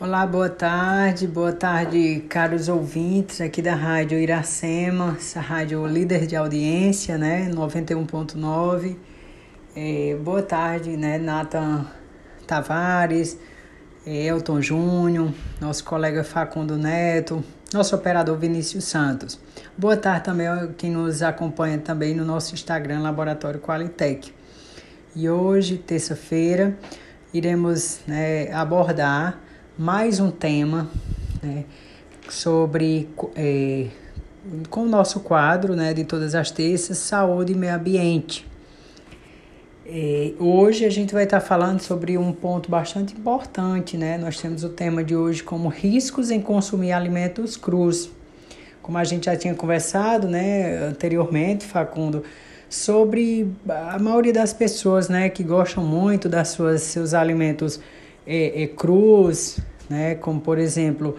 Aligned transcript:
Olá, 0.00 0.26
boa 0.26 0.50
tarde, 0.50 1.24
boa 1.24 1.52
tarde, 1.52 2.24
caros 2.28 2.68
ouvintes 2.68 3.40
aqui 3.40 3.62
da 3.62 3.76
Rádio 3.76 4.18
Iracema, 4.18 5.14
essa 5.16 5.40
rádio 5.40 5.86
líder 5.86 6.26
de 6.26 6.34
audiência, 6.34 7.16
né, 7.16 7.48
91.9. 7.48 8.96
É, 9.76 10.16
boa 10.16 10.42
tarde, 10.42 10.96
né, 10.96 11.16
Nathan 11.16 11.86
Tavares, 12.44 13.38
é, 14.04 14.24
Elton 14.24 14.60
Júnior, 14.60 15.32
nosso 15.60 15.84
colega 15.84 16.24
Facundo 16.24 16.76
Neto, 16.76 17.44
nosso 17.72 17.94
operador 17.94 18.36
Vinícius 18.36 18.86
Santos. 18.86 19.38
Boa 19.78 19.96
tarde 19.96 20.24
também 20.24 20.48
a 20.48 20.70
quem 20.76 20.90
nos 20.90 21.22
acompanha 21.22 21.78
também 21.78 22.16
no 22.16 22.24
nosso 22.24 22.52
Instagram, 22.52 23.00
Laboratório 23.00 23.60
Qualitec. 23.60 24.34
E 25.14 25.30
hoje, 25.30 25.78
terça-feira, 25.78 26.76
iremos 27.32 28.00
né, 28.08 28.52
abordar 28.52 29.43
mais 29.76 30.20
um 30.20 30.30
tema 30.30 30.88
né, 31.42 31.64
sobre 32.28 33.08
é, 33.34 33.86
com 34.70 34.82
o 34.82 34.88
nosso 34.88 35.20
quadro 35.20 35.74
né, 35.74 35.92
de 35.92 36.04
todas 36.04 36.34
as 36.36 36.50
terças, 36.50 36.98
saúde 36.98 37.52
e 37.52 37.56
meio 37.56 37.74
ambiente. 37.74 38.46
É, 39.84 40.32
hoje 40.38 40.84
a 40.84 40.90
gente 40.90 41.12
vai 41.12 41.24
estar 41.24 41.40
falando 41.40 41.80
sobre 41.80 42.16
um 42.16 42.32
ponto 42.32 42.70
bastante 42.70 43.14
importante, 43.14 43.98
né? 43.98 44.16
Nós 44.16 44.40
temos 44.40 44.64
o 44.64 44.70
tema 44.70 45.04
de 45.04 45.14
hoje 45.14 45.42
como 45.42 45.68
riscos 45.68 46.30
em 46.30 46.40
consumir 46.40 46.92
alimentos 46.92 47.56
crus. 47.56 48.08
Como 48.80 48.96
a 48.96 49.04
gente 49.04 49.26
já 49.26 49.36
tinha 49.36 49.54
conversado, 49.54 50.26
né, 50.26 50.78
anteriormente, 50.86 51.66
Facundo, 51.66 52.22
sobre 52.68 53.50
a 53.68 53.98
maioria 53.98 54.32
das 54.32 54.52
pessoas, 54.52 55.08
né, 55.08 55.28
que 55.28 55.42
gostam 55.42 55.84
muito 55.84 56.28
das 56.28 56.48
suas 56.48 56.82
seus 56.82 57.12
alimentos 57.12 57.80
é, 58.26 58.62
é, 58.62 58.66
crus, 58.66 59.58
né? 59.88 60.14
Como 60.14 60.40
por 60.40 60.58
exemplo, 60.58 61.16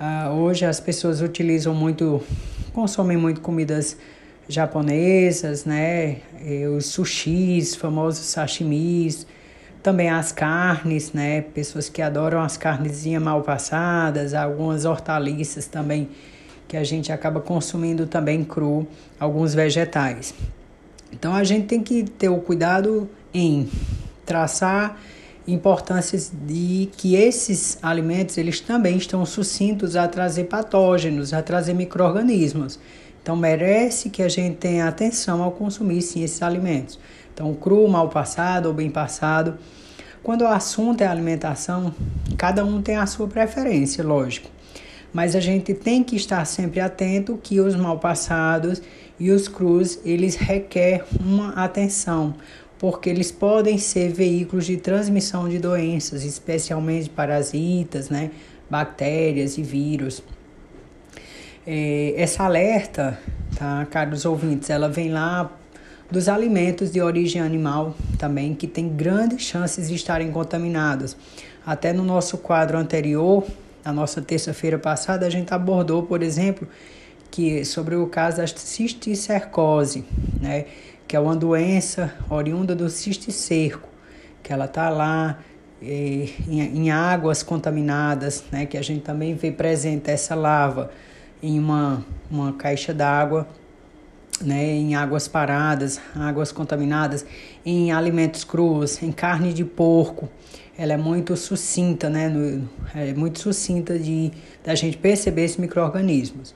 uh, 0.00 0.30
hoje 0.32 0.64
as 0.64 0.80
pessoas 0.80 1.20
utilizam 1.20 1.74
muito, 1.74 2.22
consomem 2.72 3.16
muito 3.16 3.40
comidas 3.40 3.96
japonesas, 4.48 5.64
né? 5.64 6.18
E 6.44 6.66
os 6.66 6.86
sushis, 6.86 7.74
famosos 7.74 8.24
sashimis, 8.26 9.26
também 9.82 10.08
as 10.08 10.32
carnes, 10.32 11.12
né? 11.12 11.42
Pessoas 11.42 11.88
que 11.88 12.02
adoram 12.02 12.40
as 12.40 12.56
carnezinhas 12.56 13.22
mal 13.22 13.42
passadas, 13.42 14.34
algumas 14.34 14.84
hortaliças 14.84 15.66
também 15.66 16.08
que 16.66 16.76
a 16.76 16.84
gente 16.84 17.10
acaba 17.10 17.40
consumindo 17.40 18.06
também 18.06 18.44
cru, 18.44 18.86
alguns 19.18 19.54
vegetais. 19.54 20.34
Então 21.10 21.34
a 21.34 21.42
gente 21.42 21.66
tem 21.66 21.82
que 21.82 22.04
ter 22.04 22.28
o 22.28 22.38
cuidado 22.38 23.08
em 23.32 23.68
traçar 24.26 25.00
importâncias 25.48 26.30
de 26.46 26.90
que 26.96 27.14
esses 27.14 27.78
alimentos 27.82 28.36
eles 28.36 28.60
também 28.60 28.98
estão 28.98 29.24
sucintos 29.24 29.96
a 29.96 30.06
trazer 30.06 30.44
patógenos, 30.44 31.32
a 31.32 31.42
trazer 31.42 31.72
micro-organismos. 31.72 32.78
Então 33.22 33.34
merece 33.34 34.10
que 34.10 34.22
a 34.22 34.28
gente 34.28 34.56
tenha 34.56 34.86
atenção 34.86 35.42
ao 35.42 35.52
consumir 35.52 36.02
sim 36.02 36.22
esses 36.22 36.42
alimentos. 36.42 36.98
Então 37.32 37.54
cru, 37.54 37.88
mal 37.88 38.08
passado 38.08 38.66
ou 38.66 38.74
bem 38.74 38.90
passado. 38.90 39.58
Quando 40.22 40.42
o 40.42 40.46
assunto 40.46 41.00
é 41.00 41.06
alimentação, 41.06 41.94
cada 42.36 42.64
um 42.64 42.82
tem 42.82 42.96
a 42.96 43.06
sua 43.06 43.26
preferência, 43.26 44.04
lógico. 44.04 44.50
Mas 45.12 45.34
a 45.34 45.40
gente 45.40 45.72
tem 45.72 46.04
que 46.04 46.16
estar 46.16 46.44
sempre 46.44 46.80
atento 46.80 47.38
que 47.42 47.60
os 47.60 47.74
mal 47.74 47.98
passados 47.98 48.82
e 49.18 49.30
os 49.30 49.48
crus, 49.48 49.98
eles 50.04 50.36
requerem 50.36 51.02
uma 51.18 51.50
atenção, 51.54 52.34
porque 52.78 53.10
eles 53.10 53.32
podem 53.32 53.76
ser 53.76 54.12
veículos 54.12 54.66
de 54.66 54.76
transmissão 54.76 55.48
de 55.48 55.58
doenças, 55.58 56.24
especialmente 56.24 57.10
parasitas, 57.10 58.08
né, 58.08 58.30
bactérias 58.70 59.58
e 59.58 59.62
vírus. 59.62 60.22
É, 61.66 62.14
essa 62.16 62.44
alerta, 62.44 63.18
tá, 63.56 63.86
caros 63.90 64.24
ouvintes, 64.24 64.70
ela 64.70 64.88
vem 64.88 65.10
lá 65.10 65.50
dos 66.10 66.28
alimentos 66.28 66.90
de 66.90 67.02
origem 67.02 67.42
animal 67.42 67.94
também, 68.18 68.54
que 68.54 68.66
tem 68.66 68.88
grandes 68.88 69.42
chances 69.42 69.88
de 69.88 69.94
estarem 69.94 70.30
contaminados. 70.30 71.16
Até 71.66 71.92
no 71.92 72.02
nosso 72.02 72.38
quadro 72.38 72.78
anterior, 72.78 73.44
na 73.84 73.92
nossa 73.92 74.22
terça-feira 74.22 74.78
passada, 74.78 75.26
a 75.26 75.30
gente 75.30 75.52
abordou, 75.52 76.02
por 76.02 76.22
exemplo, 76.22 76.66
que 77.30 77.64
sobre 77.64 77.94
o 77.94 78.06
caso 78.06 78.38
da 78.38 78.46
cisticercose, 78.46 80.04
né? 80.40 80.64
Que 81.08 81.16
é 81.16 81.20
uma 81.20 81.34
doença 81.34 82.14
oriunda 82.28 82.76
do 82.76 82.90
cisticerco, 82.90 83.88
que 84.42 84.52
ela 84.52 84.66
está 84.66 84.90
lá 84.90 85.38
eh, 85.80 86.28
em, 86.46 86.60
em, 86.60 86.90
águas 86.90 87.42
contaminadas, 87.42 88.44
né, 88.52 88.66
que 88.66 88.76
a 88.76 88.82
gente 88.82 89.00
também 89.00 89.34
vê 89.34 89.50
presente 89.50 90.10
essa 90.10 90.34
lava 90.34 90.90
em 91.42 91.58
uma, 91.58 92.04
uma 92.30 92.52
caixa 92.52 92.92
d'água, 92.92 93.48
né, 94.42 94.62
em 94.62 94.94
águas 94.94 95.26
paradas, 95.26 95.98
águas 96.14 96.52
contaminadas, 96.52 97.24
em 97.64 97.90
alimentos 97.90 98.44
crus, 98.44 99.02
em 99.02 99.10
carne 99.10 99.54
de 99.54 99.64
porco. 99.64 100.28
Ela 100.76 100.92
é 100.92 100.98
muito 100.98 101.34
sucinta, 101.38 102.10
né, 102.10 102.28
no, 102.28 102.68
é 102.94 103.14
muito 103.14 103.40
sucinta 103.40 103.98
de 103.98 104.30
da 104.62 104.74
gente 104.74 104.98
perceber 104.98 105.44
esses 105.44 105.56
micro-organismos. 105.56 106.54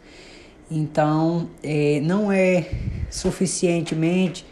Então, 0.74 1.50
é, 1.62 2.00
não 2.00 2.32
é 2.32 2.66
suficientemente 3.10 4.46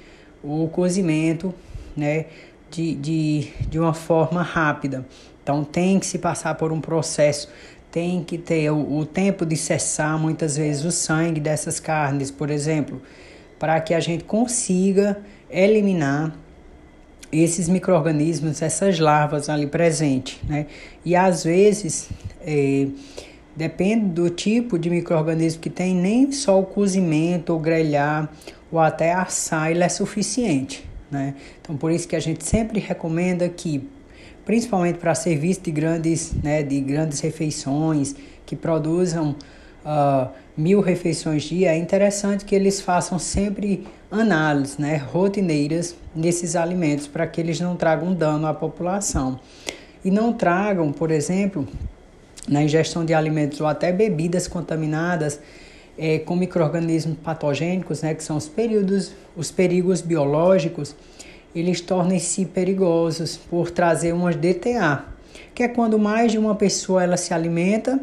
o 0.44 0.68
cozimento 0.68 1.54
né, 1.96 2.26
de, 2.70 2.94
de, 2.94 3.48
de 3.68 3.78
uma 3.78 3.94
forma 3.94 4.42
rápida. 4.42 5.06
Então, 5.42 5.64
tem 5.64 5.98
que 5.98 6.04
se 6.04 6.18
passar 6.18 6.56
por 6.56 6.72
um 6.72 6.80
processo, 6.80 7.48
tem 7.90 8.22
que 8.22 8.36
ter 8.36 8.70
o, 8.70 8.98
o 8.98 9.06
tempo 9.06 9.46
de 9.46 9.56
cessar 9.56 10.18
muitas 10.18 10.58
vezes 10.58 10.84
o 10.84 10.92
sangue 10.92 11.40
dessas 11.40 11.80
carnes, 11.80 12.30
por 12.30 12.50
exemplo, 12.50 13.00
para 13.58 13.80
que 13.80 13.94
a 13.94 14.00
gente 14.00 14.24
consiga 14.24 15.18
eliminar 15.50 16.36
esses 17.32 17.68
micro-organismos, 17.68 18.60
essas 18.60 18.98
larvas 18.98 19.48
ali 19.48 19.66
presentes, 19.66 20.38
né? 20.46 20.66
E 21.04 21.14
às 21.16 21.44
vezes, 21.44 22.10
é, 22.42 22.88
Depende 23.60 24.06
do 24.06 24.30
tipo 24.30 24.78
de 24.78 24.88
microorganismo 24.88 25.60
que 25.60 25.68
tem, 25.68 25.94
nem 25.94 26.32
só 26.32 26.58
o 26.58 26.64
cozimento 26.64 27.52
ou 27.52 27.58
grelhar 27.58 28.32
ou 28.72 28.78
até 28.78 29.12
assar 29.12 29.70
ele 29.70 29.84
é 29.84 29.88
suficiente, 29.90 30.88
né? 31.10 31.34
Então 31.60 31.76
por 31.76 31.92
isso 31.92 32.08
que 32.08 32.16
a 32.16 32.20
gente 32.20 32.42
sempre 32.42 32.80
recomenda 32.80 33.46
que, 33.50 33.86
principalmente 34.46 34.98
para 34.98 35.14
serviços 35.14 35.62
de 35.62 35.70
grandes, 35.72 36.32
né, 36.42 36.62
de 36.62 36.80
grandes 36.80 37.20
refeições 37.20 38.16
que 38.46 38.56
produzam 38.56 39.36
uh, 39.84 40.30
mil 40.56 40.80
refeições 40.80 41.42
dia, 41.42 41.72
é 41.72 41.76
interessante 41.76 42.46
que 42.46 42.54
eles 42.54 42.80
façam 42.80 43.18
sempre 43.18 43.86
análises, 44.10 44.78
né, 44.78 44.96
rotineiras 44.96 45.94
nesses 46.16 46.56
alimentos 46.56 47.06
para 47.06 47.26
que 47.26 47.38
eles 47.38 47.60
não 47.60 47.76
tragam 47.76 48.14
dano 48.14 48.46
à 48.46 48.54
população 48.54 49.38
e 50.02 50.10
não 50.10 50.32
tragam, 50.32 50.90
por 50.90 51.10
exemplo 51.10 51.68
na 52.50 52.62
ingestão 52.62 53.04
de 53.04 53.14
alimentos 53.14 53.60
ou 53.60 53.66
até 53.66 53.92
bebidas 53.92 54.48
contaminadas 54.48 55.40
é, 55.96 56.18
com 56.18 56.34
micro-organismos 56.34 57.16
patogênicos, 57.22 58.02
né, 58.02 58.12
que 58.12 58.24
são 58.24 58.36
os, 58.36 58.48
períodos, 58.48 59.12
os 59.36 59.50
perigos 59.50 60.00
biológicos, 60.00 60.96
eles 61.54 61.80
tornam-se 61.80 62.44
perigosos 62.46 63.36
por 63.36 63.70
trazer 63.70 64.12
umas 64.12 64.34
DTA, 64.34 65.04
que 65.54 65.62
é 65.62 65.68
quando 65.68 65.98
mais 65.98 66.32
de 66.32 66.38
uma 66.38 66.54
pessoa 66.54 67.02
ela 67.02 67.16
se 67.16 67.32
alimenta 67.32 68.00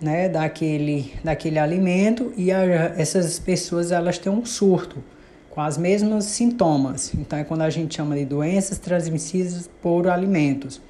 né, 0.00 0.28
daquele, 0.28 1.12
daquele 1.22 1.58
alimento 1.58 2.32
e 2.36 2.52
a, 2.52 2.62
essas 2.96 3.38
pessoas 3.38 3.90
elas 3.90 4.18
têm 4.18 4.30
um 4.30 4.44
surto 4.44 5.02
com 5.50 5.64
os 5.64 5.78
mesmos 5.78 6.24
sintomas. 6.24 7.12
Então 7.14 7.38
é 7.38 7.44
quando 7.44 7.62
a 7.62 7.70
gente 7.70 7.96
chama 7.96 8.16
de 8.16 8.24
doenças 8.24 8.78
transmissíveis 8.78 9.70
por 9.80 10.08
alimentos. 10.08 10.80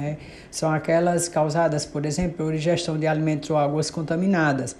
Né? 0.00 0.16
São 0.50 0.70
aquelas 0.72 1.28
causadas, 1.28 1.84
por 1.84 2.06
exemplo, 2.06 2.46
por 2.46 2.54
ingestão 2.54 2.98
de 2.98 3.06
alimentos 3.06 3.50
ou 3.50 3.58
águas 3.58 3.90
contaminadas. 3.90 4.74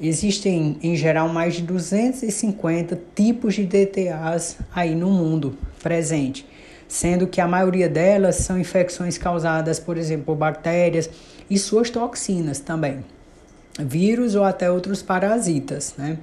Existem, 0.00 0.78
em 0.82 0.96
geral, 0.96 1.28
mais 1.28 1.54
de 1.54 1.62
250 1.62 2.98
tipos 3.14 3.54
de 3.54 3.66
DTAs 3.66 4.56
aí 4.74 4.94
no 4.94 5.10
mundo 5.10 5.56
presente, 5.82 6.46
sendo 6.88 7.26
que 7.26 7.40
a 7.40 7.46
maioria 7.46 7.88
delas 7.88 8.36
são 8.36 8.58
infecções 8.58 9.18
causadas, 9.18 9.78
por 9.78 9.98
exemplo, 9.98 10.24
por 10.24 10.36
bactérias 10.36 11.10
e 11.48 11.58
suas 11.58 11.90
toxinas 11.90 12.58
também, 12.58 13.04
vírus 13.78 14.34
ou 14.34 14.44
até 14.44 14.70
outros 14.70 15.02
parasitas, 15.02 15.94
né? 15.98 16.18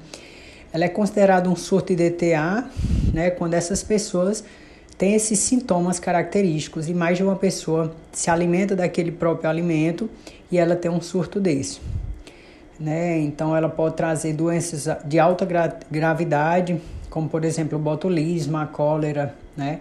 Ela 0.74 0.86
é 0.86 0.90
considerada 0.90 1.50
um 1.50 1.56
surto 1.56 1.96
de 1.96 2.10
DTA, 2.10 2.70
né, 3.12 3.32
quando 3.32 3.56
essas 3.56 3.82
pessoas 3.82 4.44
tem 5.00 5.14
esses 5.14 5.40
sintomas 5.40 5.98
característicos 5.98 6.90
e 6.90 6.94
mais 6.94 7.18
de 7.18 7.24
uma 7.24 7.38
pessoa 7.38 7.96
se 8.12 8.30
alimenta 8.30 8.76
daquele 8.76 9.14
próprio 9.14 9.50
alimento 9.50 10.10
e 10.52 10.58
ela 10.58 10.76
tem 10.76 10.92
um 10.92 11.00
surto 11.00 11.40
desse. 11.40 11.80
Né? 12.78 13.18
Então 13.20 13.56
ela 13.56 13.70
pode 13.70 13.96
trazer 13.96 14.34
doenças 14.34 14.90
de 15.06 15.18
alta 15.18 15.46
gra 15.46 15.74
gravidade, 15.90 16.82
como 17.10 17.30
por 17.30 17.46
exemplo 17.46 17.80
o 17.80 17.82
botulismo, 17.82 18.58
a 18.58 18.66
cólera, 18.66 19.34
né? 19.56 19.80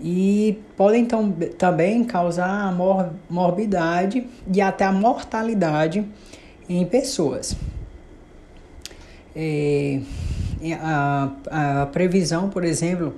e 0.00 0.56
podem 0.76 1.02
então, 1.02 1.32
também 1.58 2.04
causar 2.04 2.72
mor 2.72 3.10
morbidade 3.28 4.24
e 4.54 4.60
até 4.60 4.84
a 4.84 4.92
mortalidade 4.92 6.06
em 6.68 6.86
pessoas. 6.86 7.56
É, 9.34 10.00
a, 10.80 11.30
a 11.82 11.86
previsão, 11.86 12.48
por 12.48 12.64
exemplo, 12.64 13.16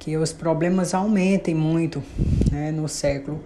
que 0.00 0.16
os 0.16 0.32
problemas 0.32 0.94
aumentem 0.94 1.54
muito 1.54 2.02
né, 2.50 2.72
no 2.72 2.88
século 2.88 3.38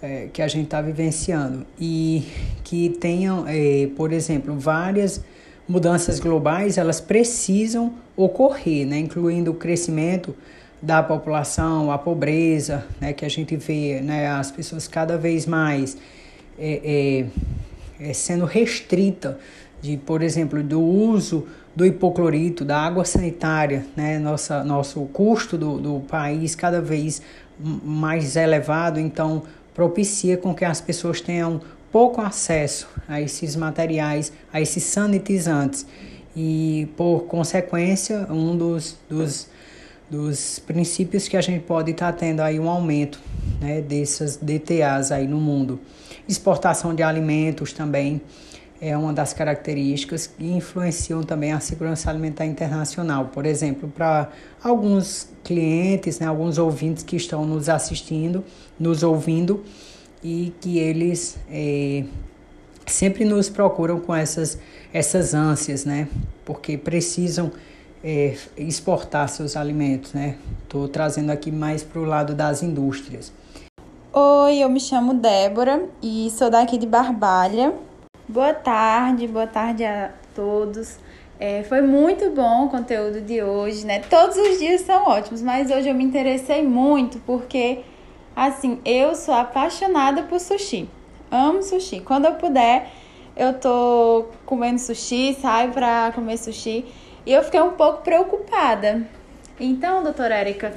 é, 0.00 0.28
que 0.32 0.42
a 0.42 0.46
gente 0.46 0.64
está 0.64 0.80
vivenciando. 0.80 1.66
E 1.80 2.28
que 2.62 2.90
tenham, 2.90 3.46
é, 3.48 3.88
por 3.96 4.12
exemplo, 4.12 4.54
várias 4.56 5.24
mudanças 5.66 6.20
globais, 6.20 6.76
elas 6.76 7.00
precisam 7.00 7.94
ocorrer, 8.14 8.86
né, 8.86 8.98
incluindo 8.98 9.52
o 9.52 9.54
crescimento 9.54 10.36
da 10.82 11.02
população, 11.02 11.90
a 11.90 11.96
pobreza, 11.96 12.84
né, 13.00 13.12
que 13.14 13.24
a 13.24 13.28
gente 13.28 13.56
vê, 13.56 14.00
né, 14.02 14.28
as 14.28 14.50
pessoas 14.50 14.86
cada 14.86 15.16
vez 15.16 15.46
mais 15.46 15.96
é, 16.58 17.26
é, 18.00 18.10
é 18.10 18.12
sendo 18.12 18.44
restrita 18.44 19.38
de, 19.80 19.96
por 19.96 20.22
exemplo, 20.22 20.62
do 20.62 20.80
uso 20.80 21.46
do 21.74 21.86
hipoclorito, 21.86 22.64
da 22.64 22.78
água 22.78 23.04
sanitária, 23.04 23.86
né, 23.96 24.18
nossa, 24.18 24.64
nosso 24.64 25.00
custo 25.12 25.56
do, 25.56 25.78
do 25.78 26.00
país 26.00 26.54
cada 26.54 26.80
vez 26.80 27.22
mais 27.58 28.36
elevado, 28.36 28.98
então 28.98 29.42
propicia 29.74 30.36
com 30.36 30.54
que 30.54 30.64
as 30.64 30.80
pessoas 30.80 31.20
tenham 31.20 31.60
pouco 31.92 32.20
acesso 32.20 32.88
a 33.08 33.20
esses 33.20 33.56
materiais, 33.56 34.32
a 34.52 34.60
esses 34.60 34.82
sanitizantes. 34.84 35.86
E, 36.36 36.88
por 36.96 37.22
consequência, 37.22 38.26
um 38.30 38.56
dos, 38.56 38.96
dos, 39.08 39.48
dos 40.08 40.58
princípios 40.60 41.28
que 41.28 41.36
a 41.36 41.40
gente 41.40 41.64
pode 41.64 41.90
estar 41.90 42.12
tá 42.12 42.18
tendo 42.18 42.40
aí 42.40 42.58
um 42.58 42.68
aumento 42.68 43.20
né, 43.60 43.80
dessas 43.80 44.36
DTAs 44.36 45.10
aí 45.10 45.26
no 45.26 45.40
mundo. 45.40 45.80
Exportação 46.28 46.94
de 46.94 47.02
alimentos 47.02 47.72
também 47.72 48.20
é 48.80 48.96
uma 48.96 49.12
das 49.12 49.32
características 49.34 50.26
que 50.26 50.44
influenciam 50.44 51.22
também 51.22 51.52
a 51.52 51.60
segurança 51.60 52.08
alimentar 52.08 52.46
internacional. 52.46 53.26
Por 53.26 53.44
exemplo, 53.44 53.88
para 53.88 54.30
alguns 54.62 55.28
clientes, 55.44 56.18
né, 56.18 56.26
alguns 56.26 56.56
ouvintes 56.56 57.02
que 57.02 57.16
estão 57.16 57.44
nos 57.44 57.68
assistindo, 57.68 58.42
nos 58.78 59.02
ouvindo, 59.02 59.62
e 60.22 60.52
que 60.60 60.78
eles 60.78 61.38
é, 61.50 62.04
sempre 62.86 63.24
nos 63.24 63.48
procuram 63.48 64.00
com 64.00 64.14
essas, 64.14 64.58
essas 64.92 65.34
ânsias, 65.34 65.84
né? 65.84 66.08
Porque 66.44 66.76
precisam 66.76 67.50
é, 68.02 68.36
exportar 68.56 69.28
seus 69.28 69.56
alimentos, 69.56 70.12
né? 70.12 70.36
Estou 70.62 70.88
trazendo 70.88 71.30
aqui 71.30 71.50
mais 71.50 71.82
para 71.82 72.00
o 72.00 72.04
lado 72.04 72.34
das 72.34 72.62
indústrias. 72.62 73.32
Oi, 74.12 74.58
eu 74.58 74.68
me 74.68 74.80
chamo 74.80 75.14
Débora 75.14 75.88
e 76.02 76.30
sou 76.30 76.50
daqui 76.50 76.76
de 76.76 76.86
Barbalha. 76.86 77.72
Boa 78.32 78.54
tarde, 78.54 79.26
boa 79.26 79.46
tarde 79.46 79.84
a 79.84 80.12
todos. 80.36 80.98
É, 81.38 81.64
foi 81.64 81.80
muito 81.80 82.30
bom 82.30 82.66
o 82.66 82.68
conteúdo 82.68 83.20
de 83.20 83.42
hoje, 83.42 83.84
né? 83.84 83.98
Todos 83.98 84.36
os 84.36 84.58
dias 84.58 84.82
são 84.82 85.08
ótimos, 85.08 85.42
mas 85.42 85.68
hoje 85.68 85.88
eu 85.88 85.94
me 85.94 86.04
interessei 86.04 86.62
muito 86.62 87.18
porque 87.26 87.82
Assim, 88.34 88.80
eu 88.84 89.14
sou 89.14 89.34
apaixonada 89.34 90.22
por 90.22 90.38
sushi. 90.38 90.88
Amo 91.30 91.62
sushi. 91.62 92.00
Quando 92.00 92.26
eu 92.26 92.34
puder, 92.36 92.90
eu 93.36 93.52
tô 93.54 94.26
comendo 94.46 94.78
sushi, 94.78 95.36
saio 95.40 95.72
pra 95.72 96.12
comer 96.14 96.38
sushi. 96.38 96.86
E 97.26 97.32
eu 97.32 97.42
fiquei 97.42 97.60
um 97.60 97.72
pouco 97.72 98.02
preocupada. 98.02 99.06
Então, 99.58 100.02
doutora 100.02 100.36
Érica, 100.36 100.72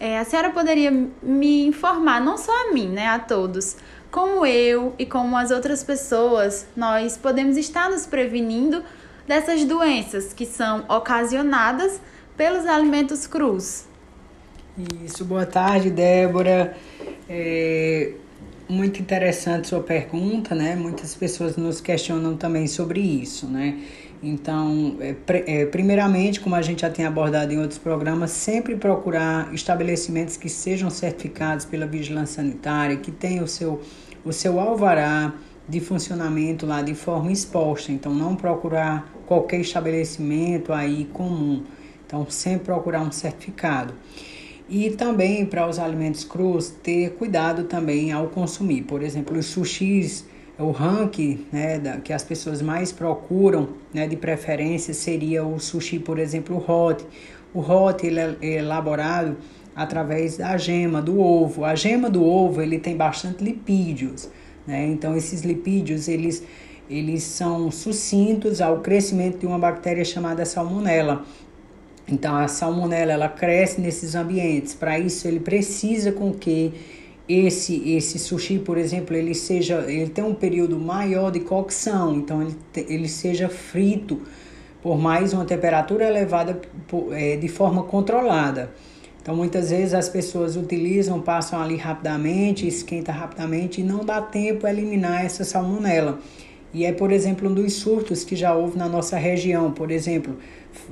é, 0.00 0.18
a 0.18 0.24
senhora 0.24 0.50
poderia 0.50 0.90
me 1.22 1.66
informar, 1.66 2.20
não 2.20 2.38
só 2.38 2.52
a 2.68 2.72
mim, 2.72 2.88
né, 2.88 3.08
a 3.08 3.18
todos, 3.18 3.76
como 4.12 4.44
eu 4.44 4.94
e 4.98 5.06
como 5.06 5.36
as 5.38 5.50
outras 5.50 5.82
pessoas, 5.82 6.66
nós 6.76 7.16
podemos 7.16 7.56
estar 7.56 7.90
nos 7.90 8.04
prevenindo 8.04 8.84
dessas 9.26 9.64
doenças 9.64 10.34
que 10.34 10.44
são 10.44 10.84
ocasionadas 10.86 11.98
pelos 12.36 12.66
alimentos 12.66 13.26
crus. 13.26 13.84
Isso, 15.02 15.24
boa 15.24 15.46
tarde, 15.46 15.90
Débora. 15.90 16.76
É 17.26 18.12
muito 18.68 19.00
interessante 19.00 19.68
sua 19.68 19.80
pergunta, 19.80 20.54
né? 20.54 20.76
Muitas 20.76 21.14
pessoas 21.14 21.56
nos 21.56 21.80
questionam 21.80 22.36
também 22.36 22.66
sobre 22.66 23.00
isso, 23.00 23.46
né? 23.46 23.80
Então, 24.22 24.98
é, 25.00 25.16
é, 25.46 25.66
primeiramente, 25.66 26.38
como 26.38 26.54
a 26.54 26.62
gente 26.62 26.82
já 26.82 26.90
tem 26.90 27.04
abordado 27.04 27.52
em 27.52 27.58
outros 27.58 27.78
programas, 27.78 28.30
sempre 28.30 28.76
procurar 28.76 29.52
estabelecimentos 29.52 30.36
que 30.36 30.48
sejam 30.48 30.88
certificados 30.90 31.64
pela 31.64 31.86
vigilância 31.86 32.36
sanitária, 32.36 32.96
que 32.96 33.10
tenham 33.10 33.44
o 33.44 33.48
seu, 33.48 33.80
o 34.24 34.32
seu 34.32 34.60
alvará 34.60 35.34
de 35.68 35.80
funcionamento 35.80 36.64
lá 36.66 36.82
de 36.82 36.94
forma 36.94 37.32
exposta. 37.32 37.90
Então, 37.90 38.14
não 38.14 38.36
procurar 38.36 39.12
qualquer 39.26 39.60
estabelecimento 39.60 40.72
aí 40.72 41.08
comum. 41.12 41.64
Então, 42.06 42.24
sempre 42.30 42.66
procurar 42.66 43.00
um 43.00 43.10
certificado. 43.10 43.92
E 44.68 44.90
também 44.90 45.44
para 45.44 45.68
os 45.68 45.80
alimentos 45.80 46.22
crus, 46.22 46.70
ter 46.70 47.14
cuidado 47.14 47.64
também 47.64 48.12
ao 48.12 48.28
consumir. 48.28 48.82
Por 48.82 49.02
exemplo, 49.02 49.36
os 49.36 49.46
sushis, 49.46 50.24
o 50.58 50.70
ranking 50.70 51.46
né, 51.52 51.78
da, 51.78 51.96
que 51.98 52.12
as 52.12 52.22
pessoas 52.22 52.60
mais 52.60 52.92
procuram 52.92 53.70
né, 53.92 54.06
de 54.06 54.16
preferência 54.16 54.92
seria 54.92 55.44
o 55.44 55.58
sushi, 55.58 55.98
por 55.98 56.18
exemplo, 56.18 56.56
o 56.56 56.72
hot. 56.72 57.04
O 57.54 57.60
hot 57.60 58.06
ele 58.06 58.20
é 58.20 58.58
elaborado 58.58 59.36
através 59.74 60.36
da 60.36 60.56
gema 60.56 61.00
do 61.00 61.20
ovo. 61.20 61.64
A 61.64 61.74
gema 61.74 62.10
do 62.10 62.24
ovo 62.24 62.60
ele 62.60 62.78
tem 62.78 62.96
bastante 62.96 63.42
lipídios, 63.42 64.28
né? 64.66 64.86
Então 64.86 65.16
esses 65.16 65.42
lipídios 65.42 66.08
eles 66.08 66.42
eles 66.90 67.22
são 67.22 67.70
sucintos 67.70 68.60
ao 68.60 68.80
crescimento 68.80 69.38
de 69.38 69.46
uma 69.46 69.58
bactéria 69.58 70.04
chamada 70.04 70.44
salmonella. 70.44 71.24
Então 72.06 72.36
a 72.36 72.48
salmonela 72.48 73.12
ela 73.12 73.28
cresce 73.28 73.80
nesses 73.80 74.14
ambientes. 74.14 74.74
Para 74.74 74.98
isso 74.98 75.26
ele 75.26 75.40
precisa 75.40 76.12
com 76.12 76.32
que 76.32 76.74
esse 77.40 77.90
esse 77.90 78.18
sushi, 78.18 78.58
por 78.58 78.76
exemplo, 78.78 79.16
ele 79.16 79.34
seja 79.34 79.84
ele 79.88 80.10
tem 80.10 80.24
um 80.24 80.34
período 80.34 80.78
maior 80.78 81.30
de 81.30 81.40
cocção, 81.40 82.16
então 82.16 82.42
ele, 82.42 82.56
ele 82.76 83.08
seja 83.08 83.48
frito 83.48 84.20
por 84.82 84.98
mais 84.98 85.32
uma 85.32 85.44
temperatura 85.44 86.08
elevada 86.08 86.60
por, 86.88 87.12
é, 87.12 87.36
de 87.36 87.48
forma 87.48 87.84
controlada. 87.84 88.70
Então 89.22 89.36
muitas 89.36 89.70
vezes 89.70 89.94
as 89.94 90.08
pessoas 90.08 90.56
utilizam, 90.56 91.20
passam 91.20 91.62
ali 91.62 91.76
rapidamente, 91.76 92.66
esquenta 92.66 93.12
rapidamente 93.12 93.80
e 93.80 93.84
não 93.84 94.04
dá 94.04 94.20
tempo 94.20 94.66
a 94.66 94.70
eliminar 94.70 95.24
essa 95.24 95.44
salmonela. 95.44 96.18
E 96.74 96.84
é, 96.84 96.92
por 96.92 97.12
exemplo, 97.12 97.48
um 97.48 97.54
dos 97.54 97.74
surtos 97.74 98.24
que 98.24 98.34
já 98.34 98.54
houve 98.54 98.76
na 98.76 98.88
nossa 98.88 99.16
região, 99.16 99.70
por 99.70 99.90
exemplo, 99.90 100.36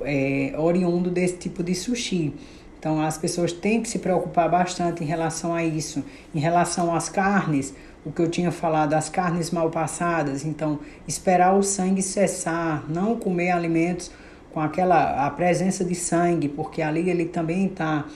é, 0.03 0.55
oriundo 0.57 1.11
desse 1.11 1.39
tipo 1.39 1.63
de 1.63 1.75
sushi. 1.75 2.33
Então, 2.81 2.99
as 3.03 3.19
pessoas 3.19 3.53
têm 3.53 3.83
que 3.83 3.91
se 3.91 3.99
preocupar 3.99 4.51
bastante 4.51 5.05
em 5.05 5.07
relação 5.07 5.53
a 5.53 5.63
isso. 5.63 6.03
Em 6.35 6.41
relação 6.41 6.95
às 6.95 7.11
carnes, 7.11 7.75
o 8.07 8.11
que 8.11 8.23
eu 8.23 8.31
tinha 8.31 8.51
falado, 8.51 8.95
as 8.95 9.11
carnes 9.11 9.51
mal 9.51 9.69
passadas, 9.69 10.47
então, 10.47 10.79
esperar 11.07 11.55
o 11.55 11.63
sangue 11.63 12.01
cessar, 12.01 12.83
não 12.89 13.17
comer 13.17 13.51
alimentos 13.51 14.11
com 14.51 14.61
aquela 14.61 15.27
a 15.27 15.31
presença 15.31 15.85
de 15.85 15.95
sangue, 15.95 16.49
porque 16.49 16.81
ali 16.81 17.11
ele 17.11 17.27
também 17.27 17.67
está 17.67 18.07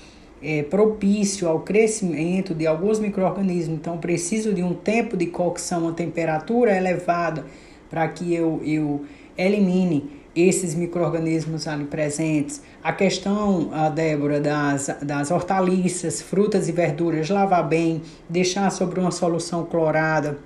é, 0.42 0.62
propício 0.62 1.46
ao 1.46 1.60
crescimento 1.60 2.54
de 2.54 2.66
alguns 2.66 2.98
micro-organismos. 2.98 3.78
Então, 3.78 3.98
preciso 3.98 4.54
de 4.54 4.62
um 4.62 4.72
tempo 4.72 5.14
de 5.14 5.26
cocção 5.26 5.86
a 5.88 5.92
temperatura 5.92 6.74
elevada 6.74 7.44
para 7.90 8.08
que 8.08 8.32
eu, 8.32 8.62
eu 8.64 9.04
elimine 9.36 10.23
esses 10.34 10.74
micro-organismos 10.74 11.68
ali 11.68 11.84
presentes. 11.84 12.60
A 12.82 12.92
questão, 12.92 13.70
a 13.72 13.88
Débora, 13.88 14.40
das, 14.40 14.90
das 15.02 15.30
hortaliças, 15.30 16.20
frutas 16.20 16.68
e 16.68 16.72
verduras, 16.72 17.30
lavar 17.30 17.66
bem, 17.66 18.02
deixar 18.28 18.70
sobre 18.70 18.98
uma 18.98 19.10
solução 19.10 19.64
clorada, 19.64 20.38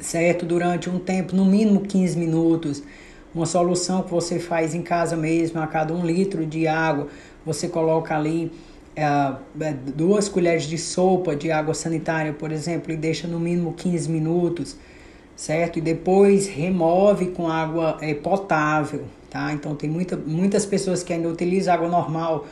certo? 0.00 0.46
Durante 0.46 0.88
um 0.88 0.98
tempo, 0.98 1.36
no 1.36 1.44
mínimo 1.44 1.82
15 1.82 2.18
minutos. 2.18 2.82
Uma 3.34 3.46
solução 3.46 4.02
que 4.02 4.10
você 4.10 4.38
faz 4.38 4.74
em 4.74 4.82
casa 4.82 5.16
mesmo, 5.16 5.60
a 5.60 5.66
cada 5.66 5.94
um 5.94 6.04
litro 6.04 6.44
de 6.44 6.66
água, 6.66 7.08
você 7.46 7.66
coloca 7.66 8.14
ali 8.14 8.52
é, 8.94 9.34
duas 9.94 10.28
colheres 10.28 10.64
de 10.64 10.76
sopa 10.76 11.34
de 11.34 11.50
água 11.50 11.72
sanitária, 11.72 12.32
por 12.32 12.52
exemplo, 12.52 12.92
e 12.92 12.96
deixa 12.96 13.26
no 13.26 13.40
mínimo 13.40 13.72
15 13.72 14.10
minutos, 14.10 14.76
certo? 15.42 15.80
E 15.80 15.82
depois 15.82 16.46
remove 16.46 17.32
com 17.32 17.48
água 17.48 17.98
é, 18.00 18.14
potável, 18.14 19.02
tá? 19.28 19.52
Então 19.52 19.74
tem 19.74 19.90
muita, 19.90 20.16
muitas 20.16 20.64
pessoas 20.64 21.02
que 21.02 21.12
ainda 21.12 21.28
utilizam 21.28 21.74
água 21.74 21.88
normal 21.88 22.46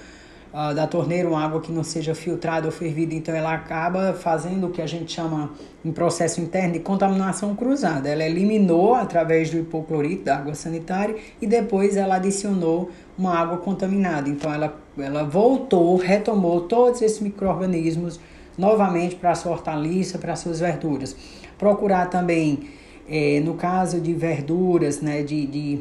uh, 0.52 0.74
da 0.74 0.88
torneira 0.88 1.28
uma 1.28 1.40
água 1.40 1.60
que 1.60 1.70
não 1.70 1.84
seja 1.84 2.16
filtrada 2.16 2.66
ou 2.66 2.72
fervida, 2.72 3.14
então 3.14 3.32
ela 3.32 3.54
acaba 3.54 4.12
fazendo 4.12 4.66
o 4.66 4.70
que 4.70 4.82
a 4.82 4.88
gente 4.88 5.12
chama 5.12 5.52
em 5.84 5.92
processo 5.92 6.40
interno 6.40 6.72
de 6.72 6.80
contaminação 6.80 7.54
cruzada. 7.54 8.08
Ela 8.08 8.24
eliminou 8.24 8.96
através 8.96 9.50
do 9.50 9.58
hipoclorito 9.58 10.24
da 10.24 10.38
água 10.38 10.54
sanitária 10.56 11.14
e 11.40 11.46
depois 11.46 11.96
ela 11.96 12.16
adicionou 12.16 12.90
uma 13.16 13.38
água 13.38 13.58
contaminada. 13.58 14.28
Então 14.28 14.52
ela, 14.52 14.76
ela 14.98 15.22
voltou, 15.22 15.96
retomou 15.96 16.62
todos 16.62 17.02
esses 17.02 17.20
micro-organismos 17.20 18.18
novamente 18.58 19.14
para 19.14 19.30
a 19.30 19.34
sua 19.36 19.52
hortaliça, 19.52 20.18
para 20.18 20.32
as 20.32 20.40
suas 20.40 20.58
verduras. 20.58 21.14
Procurar 21.56 22.06
também, 22.06 22.79
é, 23.10 23.40
no 23.40 23.54
caso 23.54 24.00
de 24.00 24.14
verduras, 24.14 25.00
né, 25.00 25.22
de, 25.22 25.44
de 25.46 25.80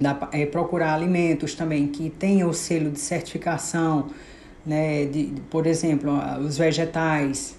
da, 0.00 0.28
é, 0.32 0.46
procurar 0.46 0.94
alimentos 0.94 1.54
também 1.54 1.86
que 1.86 2.08
tenham 2.08 2.48
o 2.48 2.54
selo 2.54 2.90
de 2.90 2.98
certificação, 2.98 4.06
né, 4.64 5.04
de, 5.04 5.34
por 5.50 5.66
exemplo, 5.66 6.10
os 6.40 6.56
vegetais, 6.56 7.56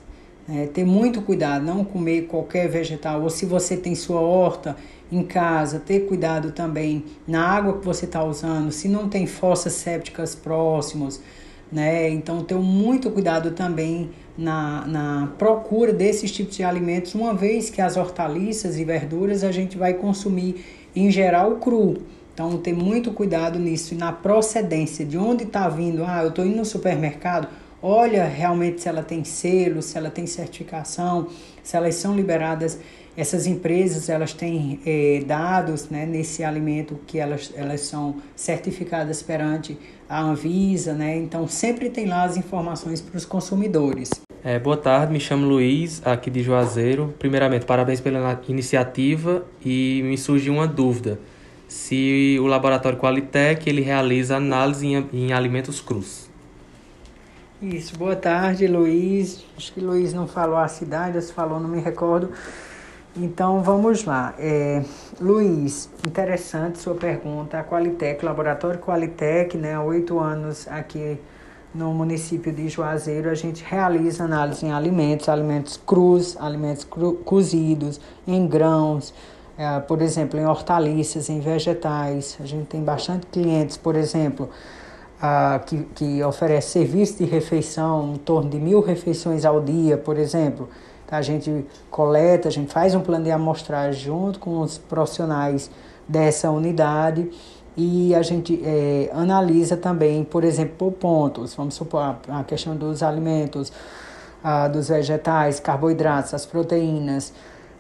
né, 0.47 0.67
ter 0.73 0.83
muito 0.83 1.21
cuidado, 1.21 1.63
não 1.63 1.85
comer 1.85 2.23
qualquer 2.23 2.67
vegetal, 2.67 3.21
ou 3.21 3.29
se 3.29 3.45
você 3.45 3.77
tem 3.77 3.93
sua 3.93 4.19
horta 4.19 4.75
em 5.11 5.21
casa, 5.23 5.79
ter 5.79 6.01
cuidado 6.01 6.51
também 6.51 7.05
na 7.27 7.47
água 7.47 7.77
que 7.77 7.85
você 7.85 8.05
está 8.05 8.23
usando, 8.23 8.71
se 8.71 8.89
não 8.89 9.07
tem 9.07 9.27
fossas 9.27 9.73
sépticas 9.73 10.33
próximos, 10.33 11.21
né, 11.71 12.09
então 12.09 12.43
ter 12.43 12.55
muito 12.55 13.11
cuidado 13.11 13.51
também 13.51 14.09
na, 14.37 14.85
na 14.87 15.33
procura 15.37 15.91
desses 15.91 16.31
tipos 16.31 16.55
de 16.55 16.63
alimentos, 16.63 17.15
uma 17.15 17.33
vez 17.33 17.69
que 17.69 17.81
as 17.81 17.97
hortaliças 17.97 18.77
e 18.77 18.85
verduras 18.85 19.43
a 19.43 19.51
gente 19.51 19.77
vai 19.77 19.93
consumir 19.93 20.63
em 20.95 21.11
geral 21.11 21.55
cru. 21.57 21.97
Então, 22.33 22.55
ter 22.59 22.73
muito 22.73 23.11
cuidado 23.11 23.57
nisso 23.57 23.95
e 23.95 23.97
na 23.97 24.11
procedência, 24.11 25.03
de 25.03 25.17
onde 25.17 25.43
está 25.43 25.67
vindo. 25.67 26.03
Ah, 26.05 26.21
eu 26.21 26.29
estou 26.29 26.45
indo 26.45 26.57
no 26.57 26.65
supermercado, 26.65 27.47
olha 27.81 28.25
realmente 28.25 28.81
se 28.81 28.87
ela 28.87 29.01
tem 29.01 29.23
selo, 29.23 29.81
se 29.81 29.97
ela 29.97 30.11
tem 30.11 30.27
certificação, 30.27 31.29
se 31.63 31.75
elas 31.75 31.95
são 31.95 32.15
liberadas. 32.15 32.79
Essas 33.17 33.47
empresas, 33.47 34.09
elas 34.09 34.31
têm 34.31 34.79
eh, 34.85 35.23
dados 35.25 35.89
né, 35.89 36.05
nesse 36.05 36.43
alimento 36.43 36.99
que 37.07 37.17
elas, 37.17 37.51
elas 37.55 37.81
são 37.81 38.17
certificadas 38.35 39.23
perante 39.23 39.75
a 40.07 40.21
Anvisa, 40.21 40.93
né? 40.93 41.17
Então, 41.17 41.47
sempre 41.47 41.89
tem 41.89 42.05
lá 42.05 42.23
as 42.23 42.37
informações 42.37 43.01
para 43.01 43.17
os 43.17 43.25
consumidores. 43.25 44.11
É, 44.43 44.59
boa 44.59 44.77
tarde, 44.77 45.11
me 45.11 45.19
chamo 45.19 45.47
Luiz, 45.47 45.99
aqui 46.05 46.29
de 46.29 46.43
Juazeiro. 46.43 47.15
Primeiramente, 47.17 47.65
parabéns 47.65 47.99
pela 47.99 48.39
iniciativa 48.47 49.43
e 49.65 50.01
me 50.05 50.15
surgiu 50.15 50.53
uma 50.53 50.67
dúvida 50.67 51.19
se 51.67 52.37
o 52.39 52.45
laboratório 52.45 52.99
Qualitec 52.99 53.67
ele 53.67 53.81
realiza 53.81 54.37
análise 54.37 54.85
em, 54.85 55.09
em 55.11 55.33
alimentos 55.33 55.81
crus. 55.81 56.29
Isso, 57.59 57.97
boa 57.97 58.15
tarde, 58.15 58.67
Luiz. 58.67 59.43
Acho 59.57 59.73
que 59.73 59.81
Luiz 59.81 60.13
não 60.13 60.27
falou 60.27 60.57
a 60.57 60.67
cidade, 60.67 61.19
se 61.19 61.33
falou, 61.33 61.59
não 61.59 61.67
me 61.67 61.81
recordo. 61.81 62.31
Então 63.19 63.63
vamos 63.63 64.05
lá. 64.05 64.35
É, 64.37 64.83
Luiz, 65.19 65.89
interessante 66.05 66.77
sua 66.77 66.93
pergunta. 66.93 67.59
A 67.59 67.63
Qualitec, 67.63 68.23
Laboratório 68.23 68.79
Qualitec, 68.79 69.57
né, 69.57 69.73
há 69.73 69.81
oito 69.81 70.19
anos 70.19 70.67
aqui 70.67 71.19
no 71.73 71.93
município 71.93 72.51
de 72.53 72.69
Juazeiro, 72.69 73.29
a 73.29 73.33
gente 73.33 73.63
realiza 73.63 74.23
análise 74.23 74.63
em 74.65 74.71
alimentos, 74.71 75.29
alimentos 75.29 75.77
crus, 75.77 76.37
alimentos 76.39 76.83
cru, 76.83 77.13
cozidos, 77.13 77.99
em 78.27 78.45
grãos, 78.47 79.13
é, 79.57 79.79
por 79.79 80.03
exemplo, 80.03 80.39
em 80.39 80.45
hortaliças, 80.45 81.27
em 81.27 81.39
vegetais. 81.39 82.37
A 82.39 82.45
gente 82.45 82.67
tem 82.67 82.83
bastante 82.83 83.25
clientes, 83.27 83.77
por 83.77 83.95
exemplo, 83.95 84.47
que, 85.65 85.83
que 85.95 86.23
oferece 86.23 86.69
serviço 86.69 87.17
de 87.17 87.25
refeição, 87.25 88.13
em 88.13 88.17
torno 88.17 88.47
de 88.47 88.59
mil 88.59 88.79
refeições 88.79 89.43
ao 89.43 89.59
dia, 89.59 89.97
por 89.97 90.17
exemplo. 90.17 90.69
A 91.09 91.21
gente 91.21 91.65
coleta, 91.89 92.47
a 92.47 92.51
gente 92.51 92.71
faz 92.71 92.93
um 92.93 93.01
plano 93.01 93.23
de 93.23 93.31
amostragem 93.31 94.01
junto 94.01 94.39
com 94.39 94.59
os 94.59 94.77
profissionais 94.77 95.69
dessa 96.07 96.51
unidade 96.51 97.29
e 97.75 98.15
a 98.15 98.21
gente 98.21 98.59
é, 98.65 99.09
analisa 99.13 99.77
também, 99.77 100.23
por 100.23 100.43
exemplo, 100.43 100.91
pontos. 100.91 101.53
Vamos 101.53 101.75
supor 101.75 102.17
a 102.27 102.43
questão 102.43 102.75
dos 102.75 103.03
alimentos, 103.03 103.71
uh, 104.43 104.69
dos 104.71 104.89
vegetais, 104.89 105.59
carboidratos, 105.59 106.33
as 106.33 106.45
proteínas 106.45 107.31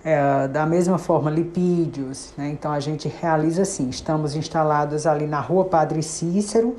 é, 0.03 0.47
da 0.47 0.65
mesma 0.65 0.97
forma, 0.97 1.29
lipídios. 1.31 2.31
Né? 2.37 2.49
Então, 2.49 2.71
a 2.71 2.79
gente 2.79 3.07
realiza 3.07 3.63
assim: 3.63 3.89
estamos 3.89 4.35
instalados 4.35 5.07
ali 5.07 5.25
na 5.25 5.41
rua 5.41 5.65
Padre 5.65 6.03
Cícero, 6.03 6.75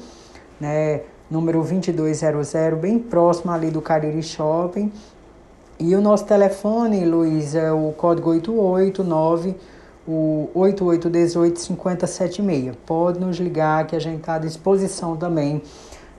né? 0.61 1.03
número 1.31 1.59
2200, 1.59 2.53
bem 2.81 2.99
próximo 2.99 3.51
ali 3.51 3.71
do 3.71 3.83
Cariri 3.83 4.23
Shopping. 4.23 4.93
E 5.79 5.95
o 5.95 6.01
nosso 6.01 6.25
telefone, 6.25 7.05
Luiz, 7.05 7.55
é 7.55 7.71
o 7.71 7.93
código 7.97 8.31
889 8.31 9.57
o 10.09 10.49
8818 10.55 11.61
5076. 11.61 12.77
Pode 12.87 13.21
nos 13.21 13.37
ligar 13.37 13.87
que 13.87 13.95
a 13.95 14.01
gente 14.01 14.21
está 14.21 14.35
à 14.35 14.39
disposição 14.39 15.17
também 15.17 15.63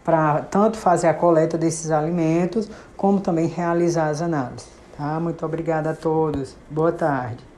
para 0.03 0.41
tanto 0.43 0.77
fazer 0.77 1.07
a 1.07 1.13
coleta 1.13 1.57
desses 1.57 1.89
alimentos, 1.91 2.69
como 2.95 3.19
também 3.19 3.47
realizar 3.47 4.09
as 4.09 4.21
análises. 4.21 4.67
Tá? 4.95 5.19
Muito 5.19 5.43
obrigada 5.45 5.89
a 5.89 5.95
todos. 5.95 6.55
Boa 6.69 6.91
tarde. 6.91 7.48